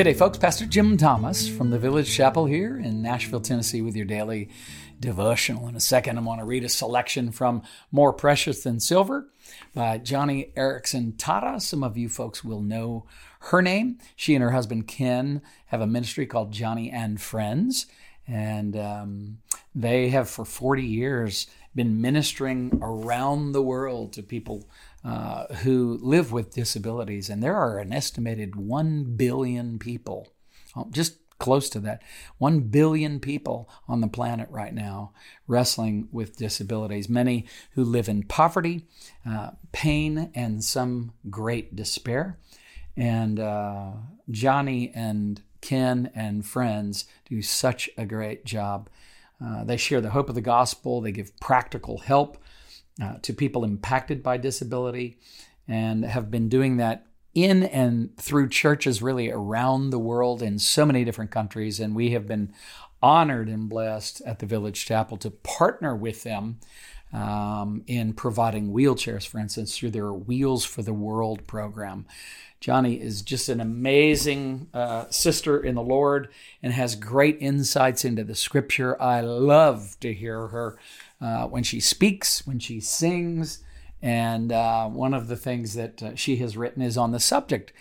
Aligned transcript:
Good 0.00 0.04
day, 0.04 0.14
folks. 0.14 0.38
Pastor 0.38 0.64
Jim 0.64 0.96
Thomas 0.96 1.46
from 1.46 1.68
the 1.68 1.78
Village 1.78 2.10
Chapel 2.10 2.46
here 2.46 2.78
in 2.78 3.02
Nashville, 3.02 3.42
Tennessee, 3.42 3.82
with 3.82 3.94
your 3.94 4.06
daily 4.06 4.48
devotional. 4.98 5.68
In 5.68 5.76
a 5.76 5.80
second, 5.80 6.16
I'm 6.16 6.24
going 6.24 6.38
to 6.38 6.46
read 6.46 6.64
a 6.64 6.70
selection 6.70 7.30
from 7.32 7.60
More 7.92 8.14
Precious 8.14 8.62
Than 8.62 8.80
Silver 8.80 9.28
by 9.74 9.98
Joni 9.98 10.54
Eareckson 10.54 11.18
Tada. 11.18 11.60
Some 11.60 11.84
of 11.84 11.98
you 11.98 12.08
folks 12.08 12.42
will 12.42 12.62
know 12.62 13.04
her 13.40 13.60
name. 13.60 13.98
She 14.16 14.34
and 14.34 14.42
her 14.42 14.52
husband 14.52 14.88
Ken 14.88 15.42
have 15.66 15.82
a 15.82 15.86
ministry 15.86 16.24
called 16.24 16.50
Joni 16.50 16.90
and 16.90 17.20
Friends, 17.20 17.84
and 18.30 18.76
um, 18.76 19.38
they 19.74 20.08
have 20.10 20.30
for 20.30 20.44
40 20.44 20.82
years 20.82 21.48
been 21.74 22.00
ministering 22.00 22.78
around 22.82 23.52
the 23.52 23.62
world 23.62 24.12
to 24.12 24.22
people 24.22 24.68
uh, 25.04 25.46
who 25.56 25.98
live 26.00 26.32
with 26.32 26.54
disabilities. 26.54 27.28
And 27.28 27.42
there 27.42 27.56
are 27.56 27.78
an 27.78 27.92
estimated 27.92 28.56
1 28.56 29.16
billion 29.16 29.78
people, 29.78 30.28
oh, 30.76 30.88
just 30.90 31.16
close 31.38 31.68
to 31.70 31.80
that, 31.80 32.02
1 32.38 32.60
billion 32.60 33.18
people 33.18 33.68
on 33.88 34.00
the 34.00 34.08
planet 34.08 34.48
right 34.50 34.74
now 34.74 35.12
wrestling 35.46 36.08
with 36.12 36.36
disabilities, 36.36 37.08
many 37.08 37.46
who 37.72 37.84
live 37.84 38.08
in 38.08 38.22
poverty, 38.24 38.86
uh, 39.28 39.50
pain, 39.72 40.30
and 40.34 40.62
some 40.62 41.12
great 41.30 41.74
despair. 41.74 42.38
And 42.96 43.40
uh, 43.40 43.92
Joni 44.30 44.92
and 44.94 45.40
Ken 45.60 46.10
and 46.14 46.44
friends 46.46 47.06
do 47.28 47.42
such 47.42 47.90
a 47.96 48.04
great 48.04 48.44
job. 48.44 48.88
Uh, 49.44 49.64
they 49.64 49.76
share 49.76 50.00
the 50.00 50.10
hope 50.10 50.28
of 50.28 50.34
the 50.34 50.40
gospel, 50.40 51.00
they 51.00 51.12
give 51.12 51.38
practical 51.40 51.98
help 51.98 52.38
uh, 53.02 53.14
to 53.22 53.32
people 53.32 53.64
impacted 53.64 54.22
by 54.22 54.36
disability 54.36 55.18
and 55.66 56.04
have 56.04 56.30
been 56.30 56.48
doing 56.48 56.76
that 56.76 57.06
in 57.34 57.62
and 57.62 58.16
through 58.16 58.48
churches 58.48 59.02
really 59.02 59.30
around 59.30 59.90
the 59.90 59.98
world 59.98 60.42
in 60.42 60.58
so 60.58 60.84
many 60.84 61.04
different 61.04 61.30
countries. 61.30 61.80
And 61.80 61.94
we 61.94 62.10
have 62.10 62.26
been 62.26 62.52
honored 63.02 63.48
and 63.48 63.68
blessed 63.68 64.20
at 64.26 64.40
the 64.40 64.46
Village 64.46 64.84
Chapel 64.84 65.16
to 65.18 65.30
partner 65.30 65.96
with 65.96 66.22
them 66.22 66.58
um, 67.12 67.82
in 67.86 68.12
providing 68.12 68.72
wheelchairs, 68.72 69.26
for 69.26 69.38
instance, 69.38 69.76
through 69.76 69.90
their 69.90 70.12
Wheels 70.12 70.64
for 70.64 70.82
the 70.82 70.92
World 70.92 71.46
program. 71.46 72.06
Joni 72.60 73.00
is 73.00 73.22
just 73.22 73.48
an 73.48 73.58
amazing 73.58 74.68
uh, 74.74 75.06
sister 75.08 75.58
in 75.58 75.74
the 75.74 75.82
Lord 75.82 76.28
and 76.62 76.72
has 76.74 76.94
great 76.94 77.38
insights 77.40 78.04
into 78.04 78.22
the 78.22 78.34
scripture. 78.34 79.00
I 79.00 79.22
love 79.22 79.98
to 80.00 80.12
hear 80.12 80.48
her 80.48 80.78
uh, 81.20 81.46
when 81.46 81.62
she 81.62 81.80
speaks, 81.80 82.46
when 82.46 82.58
she 82.58 82.80
sings. 82.80 83.64
And 84.02 84.52
uh, 84.52 84.88
one 84.88 85.14
of 85.14 85.28
the 85.28 85.36
things 85.36 85.74
that 85.74 86.02
uh, 86.02 86.14
she 86.14 86.36
has 86.36 86.56
written 86.56 86.82
is 86.82 86.96
on 86.96 87.10
the 87.10 87.20
subject 87.20 87.72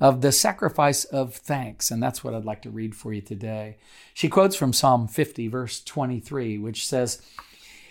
of 0.00 0.20
the 0.20 0.32
sacrifice 0.32 1.04
of 1.04 1.34
thanks. 1.34 1.90
And 1.90 2.02
that's 2.02 2.24
what 2.24 2.34
I'd 2.34 2.44
like 2.44 2.62
to 2.62 2.70
read 2.70 2.94
for 2.94 3.12
you 3.12 3.20
today. 3.20 3.78
She 4.12 4.28
quotes 4.28 4.56
from 4.56 4.72
Psalm 4.72 5.06
50, 5.08 5.48
verse 5.48 5.82
23, 5.82 6.58
which 6.58 6.86
says, 6.86 7.22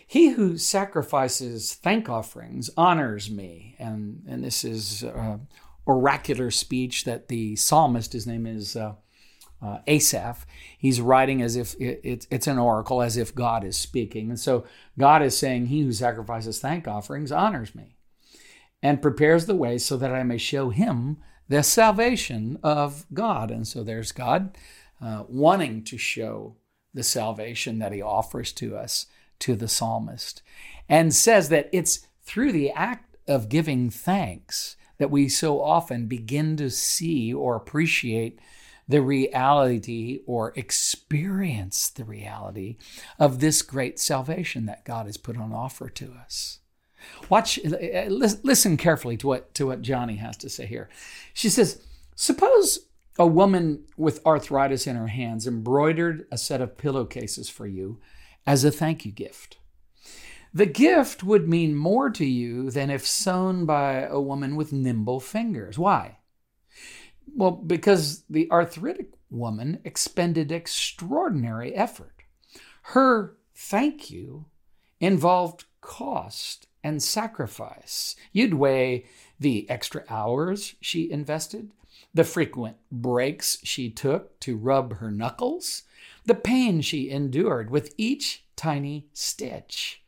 He 0.05 0.29
who 0.29 0.57
sacrifices 0.57 1.73
thank 1.73 2.09
offerings 2.09 2.69
honors 2.75 3.31
me. 3.31 3.75
And, 3.79 4.23
and 4.27 4.43
this 4.43 4.63
is 4.63 5.03
uh, 5.03 5.37
oracular 5.87 6.51
speech 6.51 7.05
that 7.05 7.29
the 7.29 7.55
psalmist, 7.55 8.13
his 8.13 8.27
name 8.27 8.45
is 8.45 8.75
uh, 9.61 9.79
Asaph, 9.87 10.45
he's 10.77 10.99
writing 10.99 11.41
as 11.41 11.55
if 11.55 11.75
it, 11.75 12.01
it, 12.03 12.27
it's 12.31 12.47
an 12.47 12.57
oracle, 12.57 13.01
as 13.01 13.17
if 13.17 13.35
God 13.35 13.63
is 13.63 13.77
speaking. 13.77 14.29
And 14.29 14.39
so 14.39 14.65
God 14.97 15.21
is 15.21 15.37
saying, 15.37 15.67
He 15.67 15.81
who 15.81 15.91
sacrifices 15.91 16.59
thank 16.59 16.87
offerings 16.87 17.31
honors 17.31 17.75
me 17.75 17.95
and 18.81 19.01
prepares 19.01 19.45
the 19.45 19.55
way 19.55 19.77
so 19.77 19.97
that 19.97 20.11
I 20.11 20.23
may 20.23 20.37
show 20.37 20.69
him 20.69 21.17
the 21.47 21.63
salvation 21.63 22.57
of 22.63 23.05
God. 23.13 23.51
And 23.51 23.67
so 23.67 23.83
there's 23.83 24.11
God 24.11 24.57
uh, 25.01 25.23
wanting 25.27 25.83
to 25.85 25.97
show 25.97 26.55
the 26.93 27.03
salvation 27.03 27.79
that 27.79 27.91
he 27.91 28.01
offers 28.01 28.51
to 28.53 28.75
us 28.75 29.05
to 29.39 29.55
the 29.55 29.67
psalmist 29.67 30.41
and 30.89 31.13
says 31.13 31.49
that 31.49 31.69
it's 31.71 32.07
through 32.21 32.51
the 32.51 32.71
act 32.71 33.17
of 33.27 33.49
giving 33.49 33.89
thanks 33.89 34.75
that 34.97 35.11
we 35.11 35.27
so 35.27 35.61
often 35.61 36.05
begin 36.05 36.55
to 36.57 36.69
see 36.69 37.33
or 37.33 37.55
appreciate 37.55 38.39
the 38.91 39.01
reality 39.01 40.19
or 40.25 40.51
experience 40.57 41.89
the 41.89 42.03
reality 42.03 42.75
of 43.17 43.39
this 43.39 43.61
great 43.61 43.99
salvation 43.99 44.65
that 44.65 44.83
God 44.83 45.05
has 45.05 45.15
put 45.15 45.37
on 45.37 45.53
offer 45.53 45.87
to 45.89 46.13
us. 46.13 46.59
Watch, 47.29 47.57
uh, 47.65 47.69
uh, 47.69 48.05
listen 48.09 48.75
carefully 48.75 49.15
to 49.17 49.27
what, 49.27 49.53
to 49.53 49.67
what 49.67 49.81
Joni 49.81 50.17
has 50.17 50.35
to 50.37 50.49
say 50.49 50.65
here. 50.65 50.89
She 51.33 51.49
says, 51.49 51.81
Suppose 52.15 52.79
a 53.17 53.25
woman 53.25 53.85
with 53.95 54.23
arthritis 54.25 54.85
in 54.85 54.97
her 54.97 55.07
hands 55.07 55.47
embroidered 55.47 56.27
a 56.29 56.37
set 56.37 56.61
of 56.61 56.77
pillowcases 56.77 57.49
for 57.49 57.65
you 57.65 57.99
as 58.45 58.65
a 58.65 58.71
thank 58.71 59.05
you 59.05 59.11
gift. 59.13 59.57
The 60.53 60.65
gift 60.65 61.23
would 61.23 61.47
mean 61.47 61.75
more 61.75 62.09
to 62.09 62.25
you 62.25 62.69
than 62.69 62.89
if 62.89 63.07
sewn 63.07 63.65
by 63.65 64.01
a 64.01 64.19
woman 64.19 64.57
with 64.57 64.73
nimble 64.73 65.21
fingers. 65.21 65.79
Why? 65.79 66.17
Well, 67.35 67.51
because 67.51 68.23
the 68.29 68.49
arthritic 68.51 69.11
woman 69.29 69.79
expended 69.83 70.51
extraordinary 70.51 71.73
effort. 71.73 72.23
Her 72.83 73.37
thank 73.55 74.09
you 74.11 74.45
involved 74.99 75.65
cost 75.81 76.67
and 76.83 77.01
sacrifice. 77.01 78.15
You'd 78.31 78.53
weigh 78.53 79.05
the 79.39 79.69
extra 79.69 80.03
hours 80.09 80.75
she 80.81 81.11
invested, 81.11 81.71
the 82.13 82.23
frequent 82.23 82.77
breaks 82.91 83.59
she 83.63 83.89
took 83.89 84.39
to 84.41 84.57
rub 84.57 84.97
her 84.97 85.11
knuckles, 85.11 85.83
the 86.25 86.35
pain 86.35 86.81
she 86.81 87.09
endured 87.09 87.69
with 87.69 87.93
each 87.97 88.43
tiny 88.55 89.07
stitch. 89.13 90.03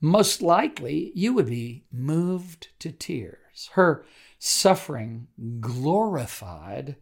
Most 0.00 0.40
likely, 0.40 1.12
you 1.14 1.34
would 1.34 1.46
be 1.46 1.84
moved 1.92 2.68
to 2.78 2.90
tears. 2.90 3.70
Her 3.72 4.04
suffering 4.40 5.28
glorified 5.60 6.96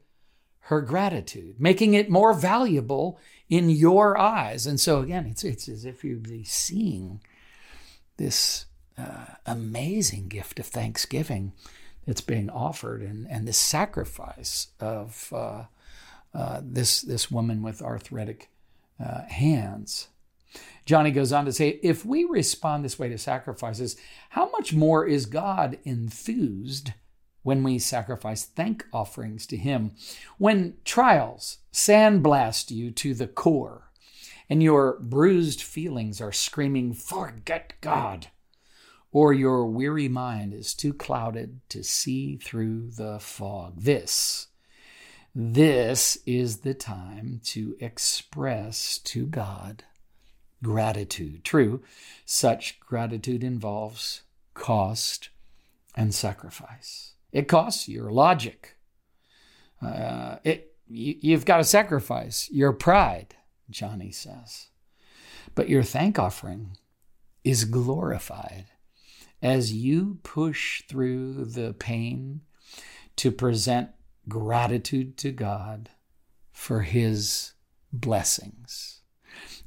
her 0.63 0.83
gratitude, 0.83 1.55
making 1.59 1.95
it 1.95 2.11
more 2.11 2.35
valuable 2.35 3.19
in 3.49 3.71
your 3.71 4.19
eyes. 4.19 4.67
And 4.67 4.79
so, 4.79 5.01
again, 5.01 5.25
it's, 5.25 5.45
it's 5.45 5.69
as 5.69 5.87
if 5.87 6.05
you'd 6.05 6.29
be 6.29 6.45
seeing 6.45 7.23
this 8.19 8.67
uh, 8.99 9.27
amazing 9.47 10.29
gift 10.29 10.59
of 10.59 10.67
thanksgiving 10.67 11.53
that's 12.07 12.21
being 12.21 12.51
offered 12.51 13.03
and, 13.03 13.27
and 13.31 13.47
the 13.47 13.53
sacrifice 13.53 14.69
of 14.81 15.33
uh, 15.33 15.65
uh, 16.35 16.61
this, 16.63 17.01
this 17.01 17.31
woman 17.31 17.63
with 17.63 17.81
arthritic 17.81 18.51
uh, 19.03 19.23
hands. 19.29 20.09
Joni 20.87 21.15
goes 21.15 21.33
on 21.33 21.45
to 21.45 21.53
say, 21.53 21.79
if 21.85 22.05
we 22.05 22.25
respond 22.25 22.85
this 22.85 22.99
way 22.99 23.09
to 23.09 23.17
sacrifices, 23.17 23.97
how 24.31 24.51
much 24.51 24.75
more 24.75 25.07
is 25.07 25.27
God 25.27 25.79
enthused 25.85 26.93
when 27.49 27.63
we 27.63 27.79
sacrifice 27.79 28.45
thank 28.45 28.85
offerings 28.93 29.47
to 29.47 29.57
Him. 29.57 29.93
When 30.37 30.77
trials 30.85 31.61
sandblast 31.73 32.71
you 32.71 32.91
to 32.91 33.15
the 33.15 33.27
core 33.27 33.91
and 34.51 34.63
your 34.63 34.99
bruised 35.01 35.63
feelings 35.63 36.21
are 36.21 36.31
screaming, 36.31 36.93
Forget 36.93 37.73
God, 37.81 38.27
or 39.13 39.33
your 39.33 39.65
weary 39.65 40.09
mind 40.09 40.53
is 40.53 40.75
too 40.75 40.93
clouded 40.93 41.61
to 41.71 41.83
see 41.83 42.37
through 42.37 42.91
the 42.91 43.19
fog. 43.19 43.81
This, 43.81 44.49
this 45.35 46.19
is 46.27 46.59
the 46.59 46.75
time 46.75 47.41
to 47.45 47.79
express 47.81 48.99
to 49.05 49.25
God 49.25 49.85
gratitude. 50.63 51.45
True, 51.45 51.83
such 52.27 52.79
gratitude 52.81 53.43
involves 53.43 54.21
cost 54.53 55.31
and 55.95 56.15
sacrifice. 56.15 57.15
It 57.33 57.49
costs 57.49 57.89
your 57.89 58.11
logic. 58.11 58.77
Uh, 59.83 60.37
it, 60.45 60.77
you, 60.87 61.17
you've 61.21 61.45
got 61.45 61.59
to 61.59 61.65
sacrifice 61.65 62.49
your 62.51 62.73
pride, 62.73 63.37
Joni 63.71 64.15
says. 64.15 64.69
But 65.55 65.69
your 65.69 65.83
thank 65.83 66.19
offering 66.19 66.77
is 67.45 67.65
glorified 67.65 68.67
as 69.43 69.73
you 69.73 70.19
push 70.23 70.83
through 70.89 71.45
the 71.45 71.75
pain 71.75 72.41
to 73.17 73.31
present 73.31 73.91
gratitude 74.29 75.17
to 75.19 75.33
God 75.33 75.91
for 76.53 76.83
his 76.83 77.53
blessings. 77.93 78.98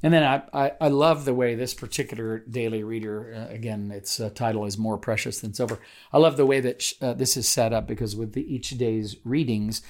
And 0.02 0.12
then 0.12 0.24
I, 0.24 0.42
I, 0.52 0.72
I, 0.80 0.88
love 0.88 1.24
the 1.24 1.34
way 1.34 1.54
this 1.54 1.74
particular 1.74 2.40
daily 2.40 2.82
reader, 2.82 3.48
uh, 3.48 3.52
again, 3.54 3.92
its 3.92 4.18
uh, 4.18 4.30
title 4.30 4.64
is 4.64 4.76
More 4.76 4.98
Precious 4.98 5.40
Than 5.40 5.54
Silver. 5.54 5.78
I 6.12 6.18
love 6.18 6.36
the 6.36 6.46
way 6.46 6.60
that 6.60 6.82
sh- 6.82 6.94
uh, 7.00 7.12
this 7.14 7.36
is 7.36 7.46
set 7.46 7.72
up 7.72 7.86
because 7.86 8.16
with 8.16 8.32
the, 8.32 8.52
each 8.52 8.70
day's 8.70 9.16
readings, 9.24 9.80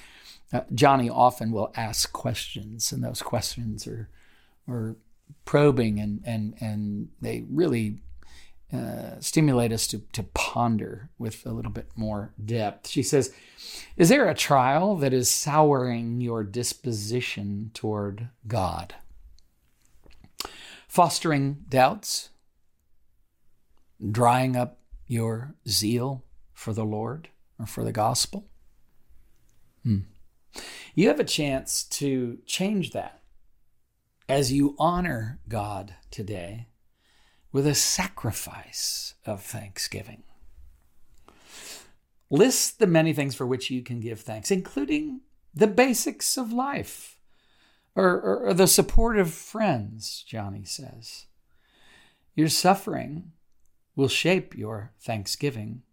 uh, 0.51 0.61
Joni 0.73 1.09
often 1.11 1.51
will 1.51 1.73
ask 1.75 2.13
questions, 2.13 2.91
and 2.91 3.03
those 3.03 3.23
questions 3.23 3.87
are, 3.87 4.07
are 4.67 4.95
probing 5.45 5.99
and, 5.99 6.21
and, 6.25 6.55
and 6.59 7.09
they 7.19 7.45
really 7.49 7.97
uh, 8.71 9.19
stimulate 9.19 9.71
us 9.71 9.87
to, 9.87 9.99
to 10.13 10.23
ponder 10.33 11.09
with 11.17 11.45
a 11.45 11.51
little 11.51 11.71
bit 11.71 11.89
more 11.95 12.33
depth. 12.43 12.87
She 12.87 13.03
says, 13.03 13.33
Is 13.97 14.09
there 14.09 14.27
a 14.27 14.33
trial 14.35 14.95
that 14.97 15.13
is 15.13 15.29
souring 15.29 16.21
your 16.21 16.43
disposition 16.43 17.71
toward 17.73 18.29
God? 18.47 18.95
Fostering 20.93 21.65
doubts? 21.69 22.29
Drying 24.11 24.55
up 24.55 24.77
your 25.07 25.55
zeal 25.67 26.23
for 26.53 26.71
the 26.71 26.85
Lord 26.85 27.29
or 27.57 27.65
for 27.65 27.83
the 27.83 27.91
gospel? 27.91 28.47
Hmm. 29.81 30.01
You 30.93 31.07
have 31.07 31.19
a 31.19 31.23
chance 31.23 31.83
to 31.85 32.37
change 32.45 32.91
that 32.91 33.23
as 34.29 34.53
you 34.53 34.75
honor 34.77 35.39
God 35.49 35.95
today 36.11 36.67
with 37.51 37.65
a 37.65 37.73
sacrifice 37.73 39.15
of 39.25 39.41
thanksgiving. 39.41 40.21
List 42.29 42.77
the 42.77 42.85
many 42.85 43.13
things 43.13 43.33
for 43.33 43.47
which 43.47 43.71
you 43.71 43.81
can 43.81 43.99
give 43.99 44.21
thanks, 44.21 44.51
including 44.51 45.21
the 45.55 45.65
basics 45.65 46.37
of 46.37 46.53
life 46.53 47.12
or, 47.95 48.19
or, 48.19 48.47
or 48.47 48.53
the 48.53 48.67
support 48.67 49.17
of 49.17 49.33
friends, 49.33 50.25
Joni 50.27 50.67
says. 50.67 51.25
Your 52.35 52.49
suffering 52.49 53.31
will 53.95 54.07
shape 54.07 54.57
your 54.57 54.91
thanksgiving 54.99 55.83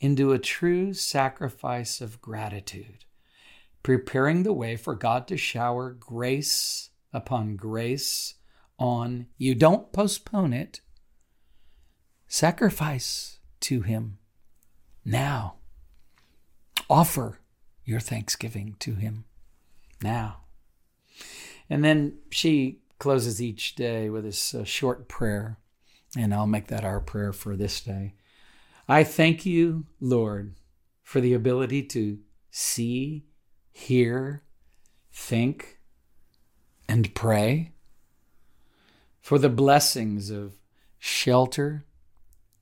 into 0.00 0.32
a 0.32 0.38
true 0.38 0.94
sacrifice 0.94 2.00
of 2.00 2.20
gratitude, 2.20 3.04
preparing 3.82 4.42
the 4.42 4.52
way 4.52 4.76
for 4.76 4.94
God 4.94 5.26
to 5.28 5.36
shower 5.36 5.90
grace 5.90 6.90
upon 7.12 7.56
grace 7.56 8.34
on 8.78 9.26
you. 9.38 9.54
Don't 9.54 9.92
postpone 9.92 10.52
it. 10.52 10.80
Sacrifice 12.26 13.38
to 13.60 13.82
Him 13.82 14.18
now. 15.04 15.56
Offer 16.90 17.40
your 17.84 18.00
thanksgiving 18.00 18.76
to 18.80 18.94
Him 18.94 19.24
now. 20.02 20.43
And 21.68 21.84
then 21.84 22.18
she 22.30 22.80
closes 22.98 23.40
each 23.40 23.74
day 23.74 24.10
with 24.10 24.24
this 24.24 24.54
uh, 24.54 24.64
short 24.64 25.08
prayer, 25.08 25.58
and 26.16 26.32
I'll 26.34 26.46
make 26.46 26.68
that 26.68 26.84
our 26.84 27.00
prayer 27.00 27.32
for 27.32 27.56
this 27.56 27.80
day. 27.80 28.14
I 28.88 29.04
thank 29.04 29.46
you, 29.46 29.86
Lord, 30.00 30.54
for 31.02 31.20
the 31.20 31.34
ability 31.34 31.82
to 31.84 32.18
see, 32.50 33.24
hear, 33.72 34.42
think, 35.12 35.78
and 36.88 37.14
pray, 37.14 37.72
for 39.20 39.38
the 39.38 39.48
blessings 39.48 40.30
of 40.30 40.58
shelter 40.98 41.84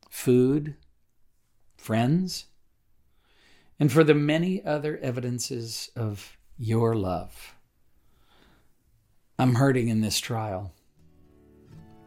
food, 0.08 0.76
friends, 1.76 2.44
and 3.80 3.90
for 3.90 4.04
the 4.04 4.14
many 4.14 4.64
other 4.64 4.98
evidences 4.98 5.90
of 5.96 6.36
your 6.58 6.94
love. 6.94 7.54
I'm 9.42 9.56
hurting 9.56 9.88
in 9.88 10.00
this 10.00 10.20
trial, 10.20 10.72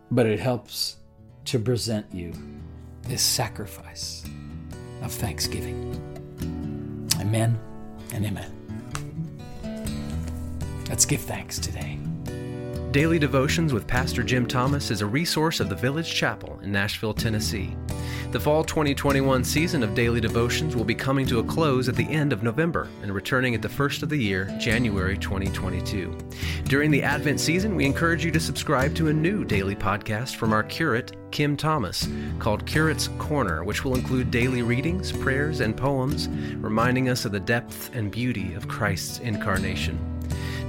but 0.10 0.26
it 0.26 0.40
helps 0.40 0.96
to 1.44 1.60
present 1.60 2.06
you 2.14 2.32
this 3.02 3.22
sacrifice 3.22 4.24
of 5.02 5.12
thanksgiving. 5.12 6.00
Amen 7.20 7.60
and 8.14 8.26
amen. 8.26 8.54
Let's 10.88 11.04
give 11.06 11.20
thanks 11.20 11.60
today. 11.60 12.00
Daily 12.92 13.20
Devotions 13.20 13.74
with 13.74 13.86
Pastor 13.86 14.24
Jim 14.24 14.46
Thomas 14.48 14.90
is 14.90 15.02
a 15.02 15.06
resource 15.06 15.60
of 15.60 15.68
the 15.68 15.76
Village 15.76 16.16
Chapel 16.16 16.58
in 16.64 16.72
Nashville, 16.72 17.14
Tennessee. 17.14 17.76
The 18.32 18.40
fall 18.40 18.64
2021 18.64 19.44
season 19.44 19.82
of 19.82 19.96
Daily 19.96 20.20
Devotions 20.20 20.76
will 20.76 20.84
be 20.84 20.96
coming 20.96 21.26
to 21.28 21.40
a 21.40 21.44
close 21.44 21.88
at 21.88 21.96
the 21.96 22.10
end 22.10 22.34
of 22.34 22.44
November 22.44 22.90
and 23.02 23.14
returning 23.14 23.56
at 23.56 23.62
the 23.62 23.70
first 23.70 24.04
of 24.04 24.10
the 24.10 24.18
year, 24.18 24.54
January 24.60 25.18
2022. 25.18 26.18
During 26.66 26.92
the 26.92 27.02
Advent 27.02 27.40
season, 27.40 27.76
we 27.76 27.86
encourage 27.86 28.26
you 28.26 28.32
to 28.32 28.40
subscribe 28.40 28.94
to 28.96 29.08
a 29.08 29.14
new 29.14 29.46
daily 29.46 29.76
podcast 29.76 30.36
from 30.36 30.52
our 30.52 30.64
curate, 30.64 31.16
Kim 31.32 31.56
Thomas, 31.56 32.10
called 32.40 32.66
Curate's 32.66 33.08
Corner, 33.20 33.64
which 33.64 33.86
will 33.86 33.96
include 33.96 34.32
daily 34.32 34.62
readings, 34.62 35.12
prayers, 35.12 35.62
and 35.62 35.78
poems, 35.78 36.28
reminding 36.58 37.10
us 37.10 37.26
of 37.26 37.32
the 37.32 37.40
depth 37.40 37.94
and 37.96 38.12
beauty 38.12 38.54
of 38.54 38.68
Christ's 38.68 39.20
incarnation. 39.20 40.15